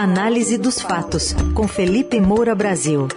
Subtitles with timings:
[0.00, 3.08] Análise dos fatos, com Felipe Moura Brasil.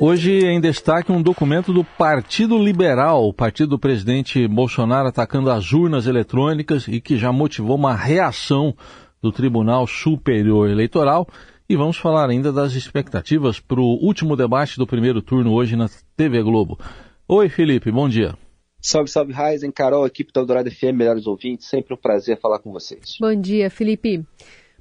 [0.00, 5.74] Hoje em destaque um documento do Partido Liberal, o partido do presidente Bolsonaro atacando as
[5.74, 8.74] urnas eletrônicas e que já motivou uma reação
[9.20, 11.28] do Tribunal Superior Eleitoral.
[11.68, 15.90] E vamos falar ainda das expectativas para o último debate do primeiro turno hoje na
[16.16, 16.78] TV Globo.
[17.28, 18.34] Oi, Felipe, bom dia.
[18.86, 22.70] Salve, salve, Raizen, Carol, equipe da Eldorado FM, melhores ouvintes, sempre um prazer falar com
[22.70, 23.16] vocês.
[23.18, 24.24] Bom dia, Felipe.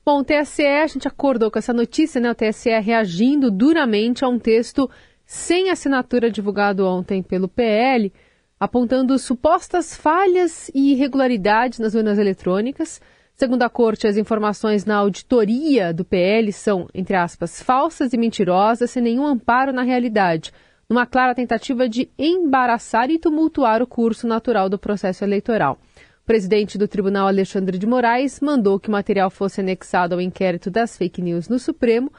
[0.06, 2.30] Bom, o TSE, a gente acordou com essa notícia, né?
[2.30, 4.88] O TSE reagindo duramente a um texto
[5.26, 8.14] sem assinatura divulgado ontem pelo PL,
[8.60, 13.02] apontando supostas falhas e irregularidades nas urnas eletrônicas.
[13.34, 18.92] Segundo a corte, as informações na auditoria do PL são, entre aspas, falsas e mentirosas,
[18.92, 20.54] sem nenhum amparo na realidade
[20.90, 25.80] numa clara tentativa de embaraçar e tumultuar o curso natural do processo eleitoral.
[26.24, 30.72] O presidente do Tribunal, Alexandre de Moraes, mandou que o material fosse anexado ao inquérito
[30.72, 32.12] das fake news no Supremo.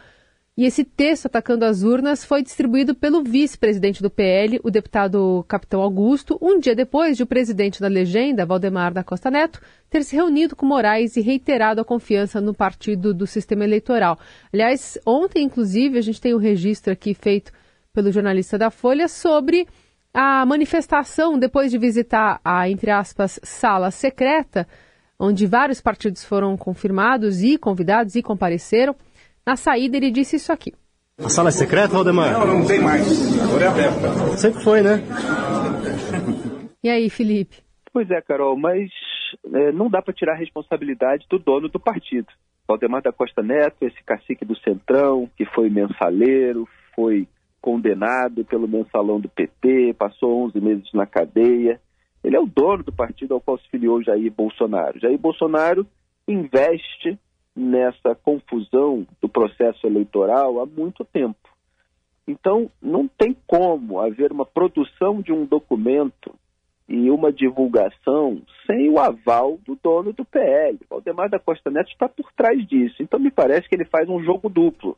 [0.57, 5.83] E esse texto atacando as urnas foi distribuído pelo vice-presidente do PL, o deputado Capitão
[5.83, 10.17] Augusto, um dia depois de o presidente da legenda, Valdemar da Costa Neto, ter se
[10.17, 14.19] reunido com Moraes e reiterado a confiança no partido do sistema eleitoral.
[14.51, 17.53] Aliás, ontem, inclusive, a gente tem um registro aqui feito
[17.97, 19.67] pelo jornalista da Folha sobre
[20.13, 24.69] a manifestação depois de visitar a, entre aspas, sala secreta,
[25.19, 28.95] onde vários partidos foram confirmados e convidados e compareceram.
[29.47, 30.75] Na saída, ele disse isso aqui.
[31.19, 32.33] A sala é secreta, Valdemar?
[32.33, 33.03] Não, não tem mais.
[33.41, 34.37] Agora é aberta.
[34.37, 35.03] Sempre foi, né?
[36.85, 37.57] E aí, Felipe?
[37.95, 38.91] Pois é, Carol, mas
[39.55, 42.29] é, não dá para tirar a responsabilidade do dono do partido.
[42.69, 47.27] Valdemar da Costa Neto, esse cacique do Centrão, que foi mensaleiro, foi
[47.61, 51.81] condenado pelo mensalão do PT, passou 11 meses na cadeia.
[52.23, 54.99] Ele é o dono do partido ao qual se filiou Jair Bolsonaro.
[54.99, 55.87] Jair Bolsonaro
[56.27, 57.19] investe
[57.55, 61.49] nessa confusão do processo eleitoral há muito tempo.
[62.29, 66.35] Então, não tem como haver uma produção de um documento
[66.89, 70.79] e uma divulgação sem o aval do dono do PL.
[70.91, 73.03] Valdemar da Costa Neto está por trás disso.
[73.03, 74.97] Então, me parece que ele faz um jogo duplo.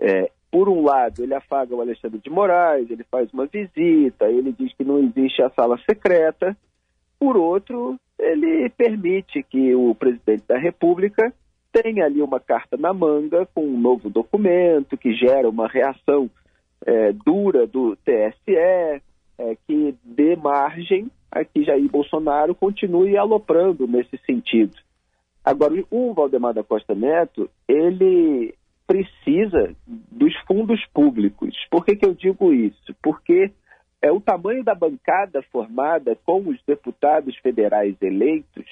[0.00, 4.52] É, por um lado, ele afaga o Alexandre de Moraes, ele faz uma visita, ele
[4.52, 6.56] diz que não existe a sala secreta.
[7.18, 11.32] Por outro, ele permite que o presidente da República
[11.72, 16.28] tenha ali uma carta na manga com um novo documento que gera uma reação
[16.84, 19.00] é, dura do TSE, é,
[19.66, 24.76] que dê margem a que Jair Bolsonaro continue aloprando nesse sentido.
[25.44, 28.54] Agora, o Valdemar da Costa Neto, ele
[28.90, 31.54] precisa dos fundos públicos.
[31.70, 32.92] Por que, que eu digo isso?
[33.00, 33.52] Porque
[34.02, 38.66] é o tamanho da bancada formada com os deputados federais eleitos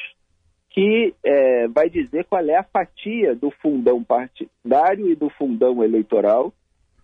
[0.71, 6.53] que é, vai dizer qual é a fatia do fundão partidário e do fundão eleitoral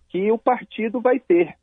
[0.09, 1.55] que o partido vai ter.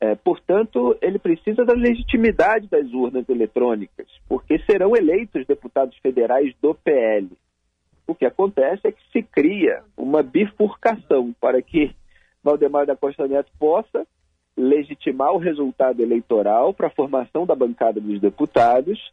[0.00, 6.74] É, portanto, ele precisa da legitimidade das urnas eletrônicas, porque serão eleitos deputados federais do
[6.74, 7.28] PL
[8.08, 11.94] o que acontece é que se cria uma bifurcação para que
[12.42, 14.06] Valdemar da Costa Neto possa
[14.56, 19.12] legitimar o resultado eleitoral para a formação da bancada dos deputados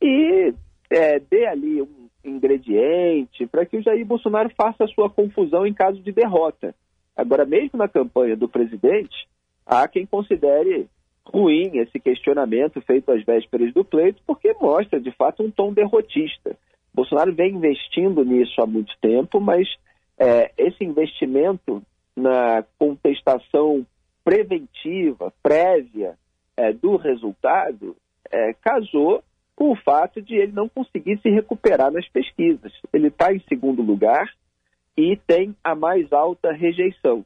[0.00, 0.54] e
[0.90, 5.72] é, dê ali um ingrediente para que o Jair Bolsonaro faça a sua confusão em
[5.72, 6.74] caso de derrota.
[7.16, 9.26] Agora, mesmo na campanha do presidente,
[9.66, 10.86] há quem considere
[11.26, 16.56] ruim esse questionamento feito às vésperas do pleito, porque mostra, de fato, um tom derrotista.
[16.94, 19.68] Bolsonaro vem investindo nisso há muito tempo, mas
[20.18, 21.82] é, esse investimento
[22.16, 23.84] na contestação
[24.24, 26.16] preventiva, prévia
[26.56, 27.96] é, do resultado,
[28.30, 29.22] é, casou
[29.56, 32.72] com o fato de ele não conseguir se recuperar nas pesquisas.
[32.92, 34.28] Ele está em segundo lugar
[34.96, 37.24] e tem a mais alta rejeição.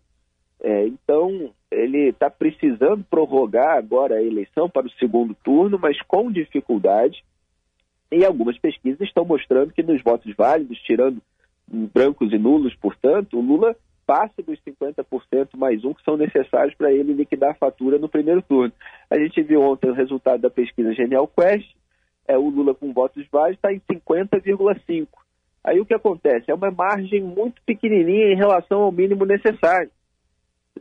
[0.60, 6.32] É, então, ele está precisando prorrogar agora a eleição para o segundo turno, mas com
[6.32, 7.22] dificuldade.
[8.10, 11.20] E algumas pesquisas estão mostrando que nos votos válidos, tirando
[11.68, 13.76] brancos e nulos, portanto, o Lula
[14.06, 18.40] passa dos 50% mais um que são necessários para ele liquidar a fatura no primeiro
[18.40, 18.72] turno.
[19.10, 21.70] A gente viu ontem o resultado da pesquisa Genial Quest,
[22.26, 25.08] é, o Lula com votos válidos está em 50,5%.
[25.62, 26.50] Aí o que acontece?
[26.50, 29.90] É uma margem muito pequenininha em relação ao mínimo necessário.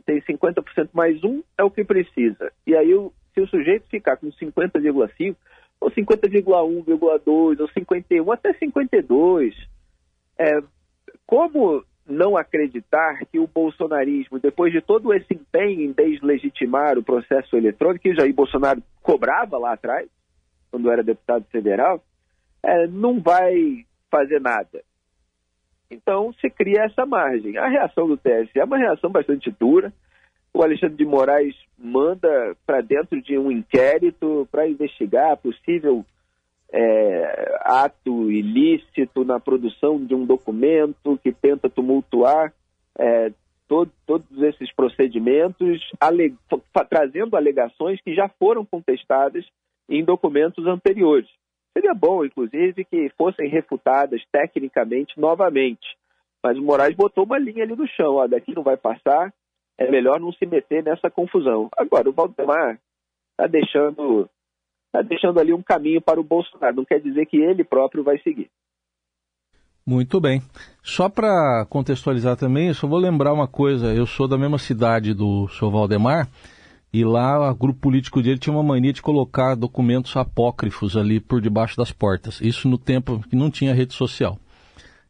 [0.06, 2.50] Tem 50% mais um, é o que precisa.
[2.66, 2.90] E aí,
[3.34, 5.36] se o sujeito ficar com 50,5%,
[5.80, 9.54] ou 50,1,2, ou 51, até 52.
[10.38, 10.60] É,
[11.26, 17.56] como não acreditar que o bolsonarismo, depois de todo esse empenho em deslegitimar o processo
[17.56, 20.08] eletrônico, que Jair Bolsonaro cobrava lá atrás,
[20.70, 22.02] quando era deputado federal,
[22.62, 24.82] é, não vai fazer nada.
[25.90, 27.56] Então se cria essa margem.
[27.56, 29.92] A reação do TSE é uma reação bastante dura.
[30.52, 36.04] O Alexandre de Moraes manda para dentro de um inquérito para investigar possível
[36.72, 42.52] é, ato ilícito na produção de um documento que tenta tumultuar
[42.98, 43.32] é,
[43.68, 46.34] todo, todos esses procedimentos, ale,
[46.88, 49.46] trazendo alegações que já foram contestadas
[49.88, 51.28] em documentos anteriores.
[51.72, 55.96] Seria bom, inclusive, que fossem refutadas tecnicamente novamente.
[56.42, 59.32] Mas o Moraes botou uma linha ali no chão, ó, daqui não vai passar,
[59.78, 61.68] é melhor não se meter nessa confusão.
[61.76, 62.78] Agora, o Valdemar
[63.30, 64.28] está deixando,
[64.92, 68.18] tá deixando ali um caminho para o Bolsonaro, não quer dizer que ele próprio vai
[68.18, 68.50] seguir.
[69.86, 70.42] Muito bem.
[70.82, 73.94] Só para contextualizar também, eu só vou lembrar uma coisa.
[73.94, 76.28] Eu sou da mesma cidade do senhor Valdemar
[76.92, 81.40] e lá o grupo político dele tinha uma mania de colocar documentos apócrifos ali por
[81.40, 82.38] debaixo das portas.
[82.42, 84.38] Isso no tempo que não tinha rede social.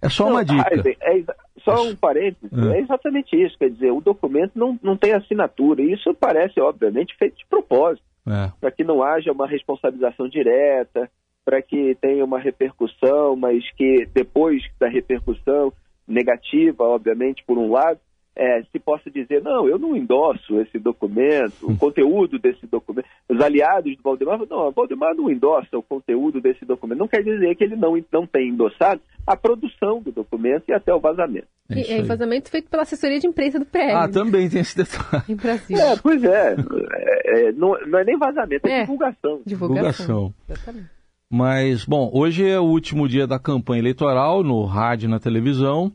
[0.01, 0.69] É só não, uma dica.
[1.01, 1.25] É, é,
[1.65, 2.51] só um parênteses.
[2.53, 2.77] É.
[2.77, 2.81] é.
[2.81, 3.59] exatamente isso.
[3.59, 5.83] Quer dizer, o documento não, não tem assinatura.
[5.83, 8.05] Isso parece, obviamente, feito de propósito.
[8.27, 8.53] É.
[8.61, 11.11] Para que não haja uma responsabilização direta,
[11.45, 15.73] para que tenha uma repercussão, mas que depois da repercussão
[16.07, 17.99] negativa, obviamente, por um lado,
[18.39, 23.05] é, se possa dizer, não, eu não endosso esse documento, o conteúdo desse documento.
[23.29, 27.01] Os aliados do Valdemar, não, o Valdemar não endossa o conteúdo desse documento.
[27.01, 30.95] Não quer dizer que ele não, não tem endossado a produção do documento e até
[30.95, 31.49] o vazamento.
[31.69, 33.93] É e, é vazamento feito pela assessoria de imprensa do PL.
[33.93, 35.25] Ah, também tem esse detalhe.
[35.29, 35.77] Em Brasil.
[35.77, 36.55] É, pois é.
[36.55, 39.43] é, é não, não, é nem vazamento, é, é divulgação.
[39.45, 40.07] Divulgação.
[40.07, 40.35] divulgação.
[40.49, 40.99] Exatamente.
[41.31, 45.93] Mas, bom, hoje é o último dia da campanha eleitoral, no rádio e na televisão,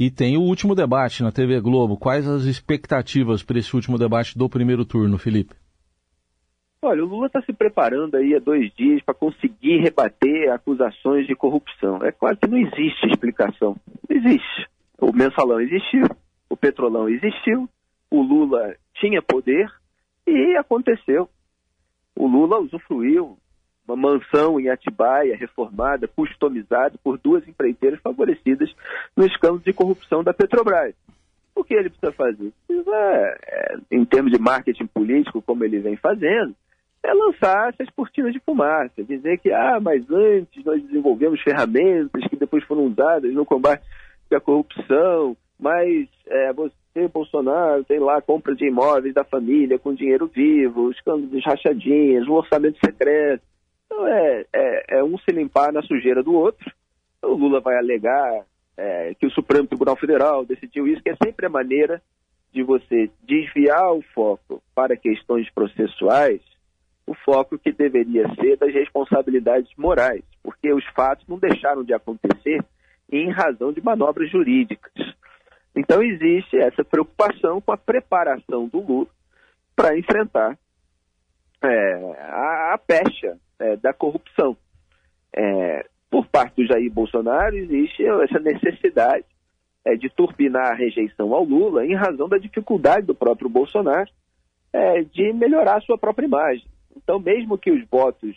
[0.00, 1.94] e tem o último debate na TV Globo.
[1.94, 5.54] Quais as expectativas para esse último debate do primeiro turno, Felipe?
[6.80, 11.36] Olha, o Lula está se preparando aí há dois dias para conseguir rebater acusações de
[11.36, 12.02] corrupção.
[12.02, 13.76] É claro que não existe explicação.
[14.08, 14.66] Não existe.
[14.98, 16.06] O mensalão existiu,
[16.48, 17.68] o petrolão existiu,
[18.10, 19.70] o Lula tinha poder
[20.26, 21.28] e aconteceu.
[22.16, 23.36] O Lula usufruiu
[23.86, 28.72] uma mansão em Atibaia, reformada, customizada por duas empreiteiras favorecidas
[29.16, 30.94] no escândalo de corrupção da Petrobras.
[31.54, 32.52] O que ele precisa fazer?
[32.66, 32.96] Precisa,
[33.46, 36.54] é, em termos de marketing político, como ele vem fazendo,
[37.02, 42.36] é lançar essas cortinas de fumaça, dizer que, ah, mas antes nós desenvolvemos ferramentas que
[42.36, 43.82] depois foram usadas no combate
[44.32, 50.26] à corrupção, mas é, você, Bolsonaro, tem lá compra de imóveis da família com dinheiro
[50.26, 53.42] vivo, escândalo de rachadinhas, um orçamento secreto.
[53.90, 56.72] Então é, é, é, um se limpar na sujeira do outro.
[57.22, 58.46] O Lula vai alegar
[58.76, 62.00] é, que o Supremo Tribunal Federal decidiu isso, que é sempre a maneira
[62.52, 66.40] de você desviar o foco para questões processuais,
[67.04, 72.64] o foco que deveria ser das responsabilidades morais, porque os fatos não deixaram de acontecer
[73.10, 74.92] em razão de manobras jurídicas.
[75.74, 79.08] Então existe essa preocupação com a preparação do Lula
[79.74, 80.56] para enfrentar
[81.62, 81.94] é,
[82.30, 84.56] a, a pecha é, da corrupção.
[85.36, 89.24] É, por parte do Jair Bolsonaro, existe essa necessidade
[89.84, 94.10] é, de turbinar a rejeição ao Lula em razão da dificuldade do próprio Bolsonaro
[94.72, 96.64] é, de melhorar a sua própria imagem.
[96.96, 98.36] Então, mesmo que os votos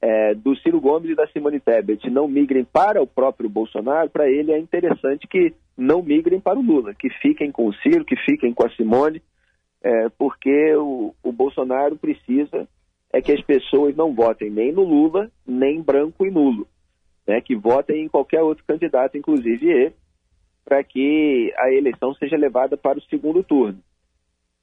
[0.00, 4.30] é, do Ciro Gomes e da Simone Tebet não migrem para o próprio Bolsonaro, para
[4.30, 8.16] ele é interessante que não migrem para o Lula, que fiquem com o Ciro, que
[8.16, 9.22] fiquem com a Simone,
[9.82, 12.66] é, porque o, o Bolsonaro precisa
[13.18, 16.68] é que as pessoas não votem nem no Lula, nem branco e nulo.
[17.26, 19.94] Né, que votem em qualquer outro candidato, inclusive ele,
[20.64, 23.78] para que a eleição seja levada para o segundo turno.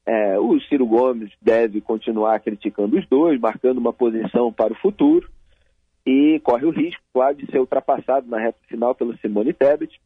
[0.03, 5.29] É, o Ciro Gomes deve continuar criticando os dois, marcando uma posição para o futuro,
[6.05, 9.99] e corre o risco, claro, de ser ultrapassado na reta final pelo Simone Tebet,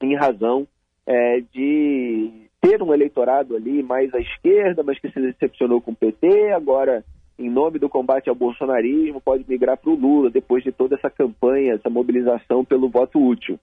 [0.00, 0.66] em razão
[1.06, 5.96] é, de ter um eleitorado ali mais à esquerda, mas que se decepcionou com o
[5.96, 7.04] PT, agora
[7.40, 11.08] em nome do combate ao bolsonarismo, pode migrar para o Lula depois de toda essa
[11.08, 13.58] campanha, essa mobilização pelo voto útil.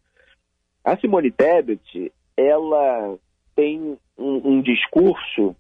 [0.84, 3.16] A Simone Tebet, ela
[3.56, 5.56] tem um, um discurso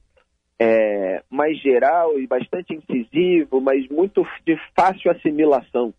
[0.59, 5.93] é, mais geral e bastante incisivo, mas muito de fácil assimilação.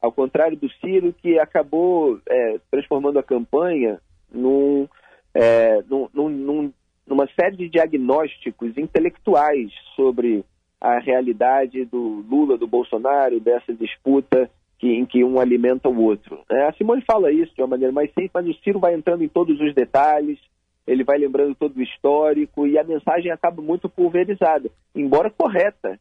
[0.00, 4.00] Ao contrário do Ciro, que acabou é, transformando a campanha
[4.32, 4.88] num,
[5.34, 6.72] é, num, num,
[7.06, 10.42] numa série de diagnósticos intelectuais sobre
[10.80, 16.40] a realidade do Lula, do Bolsonaro, dessa disputa que, em que um alimenta o outro.
[16.50, 19.22] É, a Simone fala isso de uma maneira mais simples, mas o Ciro vai entrando
[19.22, 20.38] em todos os detalhes,
[20.86, 25.98] ele vai lembrando todo o histórico e a mensagem acaba muito pulverizada, embora correta.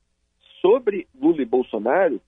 [0.61, 2.19] Sobre Lula e Bolsonaro,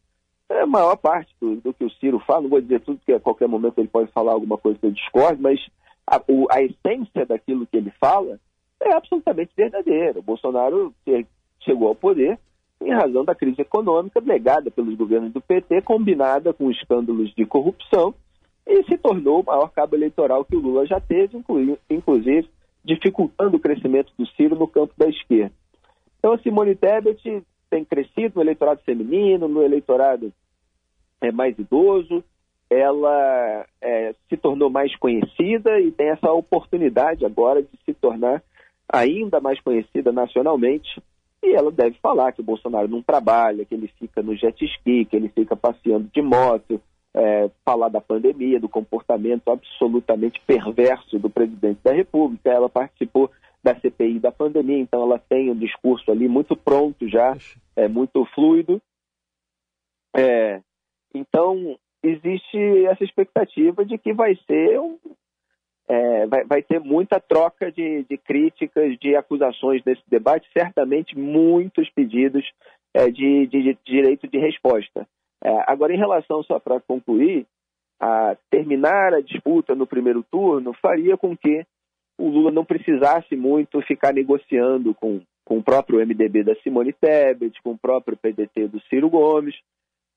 [0.50, 3.14] é a maior parte do, do, que o Ciro fala, não vou dizer tudo, porque
[3.14, 5.60] a qualquer momento ele pode falar alguma coisa que eu discorde, mas
[6.06, 8.40] a, o, a essência daquilo que ele fala
[8.82, 10.20] é absolutamente verdadeira.
[10.20, 10.94] O Bolsonaro
[11.62, 12.40] chegou ao poder
[12.82, 18.14] em razão da crise econômica legada pelos governos do PT, combinada com escândalos de corrupção,
[18.66, 21.38] e se tornou o maior cabo eleitoral que o Lula já teve,
[21.90, 22.50] inclusive
[22.84, 25.54] dificultando o crescimento do Ciro no campo da esquerda.
[26.18, 30.32] Então, a Simone Tebet tem crescido no eleitorado feminino, no eleitorado
[31.22, 32.24] é, mais idoso,
[32.70, 38.42] ela é, se tornou mais conhecida e tem essa oportunidade agora de se tornar
[38.92, 41.02] ainda mais conhecida nacionalmente.
[41.44, 45.06] E ela deve falar que o Bolsonaro não trabalha, que ele fica no jet ski,
[45.06, 46.80] que ele fica passeando de moto,
[47.14, 52.50] é, falar da pandemia, do comportamento absolutamente perverso do presidente da República.
[52.50, 53.30] Ela participou
[53.64, 57.36] da CPI da pandemia, então ela tem um discurso ali muito pronto já,
[57.76, 58.82] é muito fluido.
[60.16, 60.62] É,
[61.14, 64.98] então existe essa expectativa de que vai ser um,
[65.92, 71.90] é, vai, vai, ter muita troca de, de, críticas, de acusações nesse debate, certamente muitos
[71.90, 72.50] pedidos
[72.94, 75.06] é, de, de, de, direito de resposta.
[75.44, 77.46] É, agora, em relação, só para concluir,
[78.00, 81.66] a terminar a disputa no primeiro turno faria com que
[82.18, 87.62] o Lula não precisasse muito ficar negociando com, com o próprio MDB da Simone Tebet,
[87.62, 89.56] com o próprio PDT do Ciro Gomes.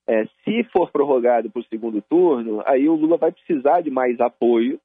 [0.07, 4.21] É, se for prorrogado para o segundo turno, aí o Lula vai precisar de mais
[4.21, 4.79] apoio.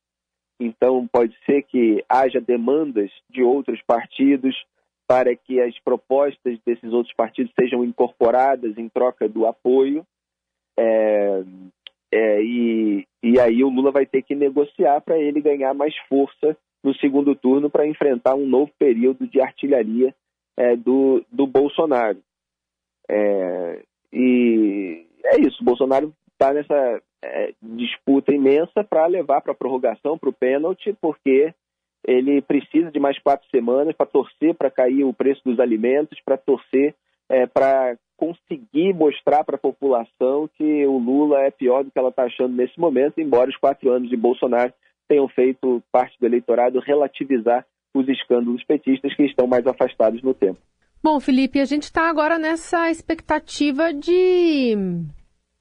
[0.59, 4.55] Então, pode ser que haja demandas de outros partidos
[5.07, 10.05] para que as propostas desses outros partidos sejam incorporadas em troca do apoio.
[10.77, 11.43] É,
[12.11, 16.55] é, e, e aí o Lula vai ter que negociar para ele ganhar mais força
[16.83, 20.13] no segundo turno para enfrentar um novo período de artilharia
[20.57, 22.21] é, do, do Bolsonaro.
[23.09, 30.17] É, e é isso, Bolsonaro está nessa é, disputa imensa para levar para a prorrogação,
[30.17, 31.53] para o pênalti, porque
[32.05, 36.37] ele precisa de mais quatro semanas para torcer para cair o preço dos alimentos, para
[36.37, 36.95] torcer
[37.29, 42.09] é, para conseguir mostrar para a população que o Lula é pior do que ela
[42.09, 44.73] está achando nesse momento, embora os quatro anos de Bolsonaro
[45.07, 50.59] tenham feito parte do eleitorado relativizar os escândalos petistas que estão mais afastados no tempo.
[51.01, 54.75] Bom, Felipe, a gente está agora nessa expectativa de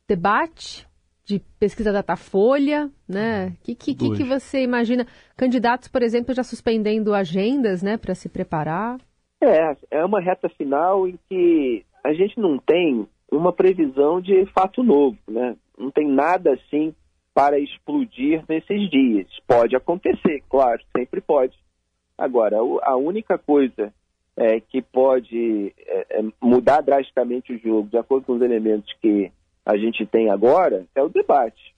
[0.08, 0.87] debate,
[1.28, 3.48] de pesquisa Datafolha, né?
[3.48, 5.06] O que, que, que, que você imagina?
[5.36, 8.98] Candidatos, por exemplo, já suspendendo agendas, né, para se preparar?
[9.42, 14.82] É, é uma reta final em que a gente não tem uma previsão de fato
[14.82, 15.54] novo, né?
[15.76, 16.94] Não tem nada assim
[17.34, 19.28] para explodir nesses dias.
[19.46, 21.54] Pode acontecer, claro, sempre pode.
[22.16, 23.92] Agora, a única coisa
[24.34, 29.30] é, que pode é, é, mudar drasticamente o jogo, de acordo com os elementos que
[29.68, 31.74] a gente tem agora, é o debate.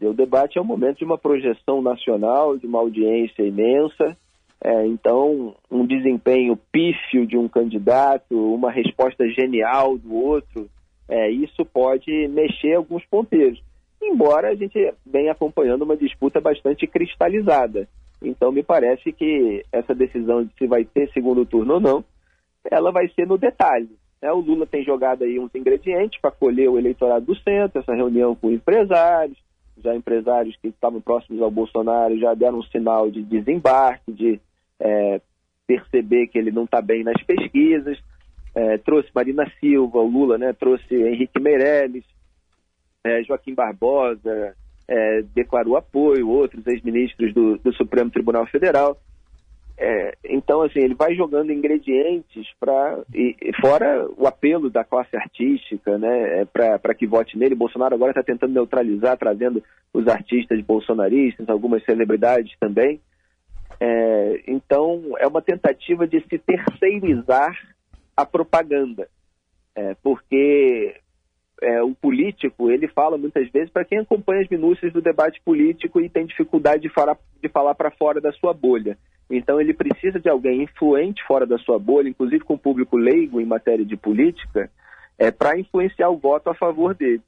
[0.00, 4.16] O debate é o momento de uma projeção nacional, de uma audiência imensa,
[4.60, 10.68] é, então, um desempenho pífio de um candidato, uma resposta genial do outro,
[11.08, 13.62] é, isso pode mexer alguns ponteiros.
[14.02, 17.88] Embora a gente venha acompanhando uma disputa bastante cristalizada.
[18.20, 22.04] Então, me parece que essa decisão de se vai ter segundo turno ou não,
[22.68, 23.90] ela vai ser no detalhe.
[24.26, 24.32] Né?
[24.32, 28.34] O Lula tem jogado aí uns ingredientes para colher o eleitorado do centro, essa reunião
[28.34, 29.38] com empresários,
[29.78, 34.40] já empresários que estavam próximos ao Bolsonaro já deram um sinal de desembarque, de
[34.80, 35.20] é,
[35.64, 37.96] perceber que ele não está bem nas pesquisas.
[38.52, 42.04] É, trouxe Marina Silva, o Lula né, trouxe Henrique Meirelles,
[43.04, 44.56] é, Joaquim Barbosa
[44.88, 48.96] é, declarou apoio, outros ex-ministros do, do, Supremo Tribunal Federal.
[49.78, 52.98] É, então, assim, ele vai jogando ingredientes para.
[53.60, 57.54] Fora o apelo da classe artística, né, é, para que vote nele.
[57.54, 63.00] Bolsonaro agora está tentando neutralizar, trazendo os artistas bolsonaristas, algumas celebridades também.
[63.78, 67.54] É, então, é uma tentativa de se terceirizar
[68.16, 69.08] a propaganda,
[69.74, 70.96] é, porque
[71.60, 76.00] é, o político ele fala muitas vezes para quem acompanha as minúcias do debate político
[76.00, 78.96] e tem dificuldade de falar, de falar para fora da sua bolha.
[79.30, 83.40] Então, ele precisa de alguém influente fora da sua bolha, inclusive com o público leigo
[83.40, 84.70] em matéria de política,
[85.18, 87.22] é, para influenciar o voto a favor dele.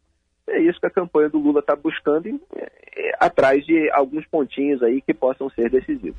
[0.49, 4.83] É isso que a campanha do Lula está buscando, é, é, atrás de alguns pontinhos
[4.83, 6.19] aí que possam ser decisivos.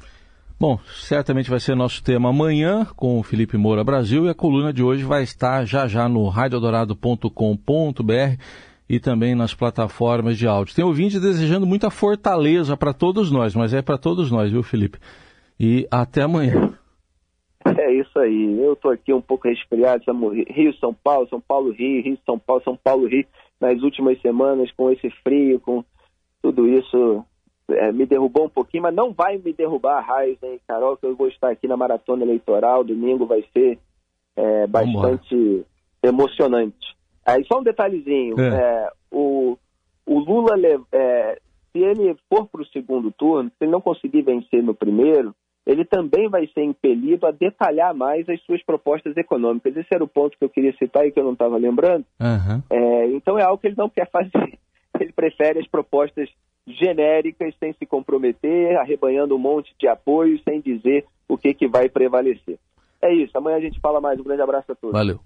[0.59, 4.73] Bom, certamente vai ser nosso tema amanhã com o Felipe Moura Brasil e a coluna
[4.73, 8.43] de hoje vai estar já já no radiodorado.com.br
[8.89, 10.75] e também nas plataformas de áudio.
[10.75, 14.99] Tem ouvinte desejando muita fortaleza para todos nós, mas é para todos nós, viu, Felipe?
[15.59, 16.77] E até amanhã.
[17.65, 18.59] É isso aí.
[18.59, 20.03] Eu estou aqui um pouco resfriado.
[20.47, 23.25] Rio, São Paulo, São Paulo, Rio, Rio, São Paulo, São Paulo, Rio.
[23.59, 25.83] nas últimas semanas com esse frio, com
[26.41, 27.25] tudo isso,
[27.69, 31.05] é, me derrubou um pouquinho, mas não vai me derrubar a raiz, hein, Carol, que
[31.05, 33.77] eu vou estar aqui na maratona eleitoral, domingo vai ser
[34.35, 35.65] é, bastante
[36.01, 36.95] emocionante.
[37.25, 38.47] Aí só um detalhezinho, é.
[38.47, 39.57] É, o,
[40.05, 40.55] o Lula,
[40.91, 41.39] é,
[41.71, 45.35] se ele for para o segundo turno, se ele não conseguir vencer no primeiro,
[45.69, 49.77] ele também vai ser impelido a detalhar mais as suas propostas econômicas.
[49.77, 52.03] Esse era o ponto que eu queria citar e que eu não estava lembrando.
[52.19, 52.63] Uhum.
[52.71, 54.31] É, então é algo que ele não quer fazer.
[54.99, 56.27] Ele prefere as propostas
[56.67, 61.87] genéricas, sem se comprometer, arrebanhando um monte de apoio, sem dizer o que, que vai
[61.87, 62.59] prevalecer.
[63.01, 63.37] É isso.
[63.37, 64.19] Amanhã a gente fala mais.
[64.19, 64.91] Um grande abraço a todos.
[64.91, 65.21] Valeu.